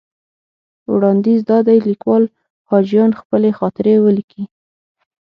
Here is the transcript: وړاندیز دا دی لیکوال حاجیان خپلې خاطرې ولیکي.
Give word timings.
وړاندیز 0.93 1.39
دا 1.51 1.57
دی 1.67 1.77
لیکوال 1.87 2.23
حاجیان 2.69 3.11
خپلې 3.21 3.49
خاطرې 3.59 3.95
ولیکي. 3.99 4.43